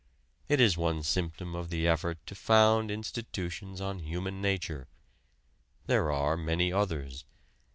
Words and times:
It 0.49 0.59
is 0.59 0.79
one 0.79 1.03
symptom 1.03 1.53
of 1.53 1.69
the 1.69 1.87
effort 1.87 2.17
to 2.25 2.33
found 2.33 2.89
institutions 2.89 3.79
on 3.79 3.99
human 3.99 4.41
nature. 4.41 4.87
There 5.85 6.11
are 6.11 6.35
many 6.35 6.73
others. 6.73 7.23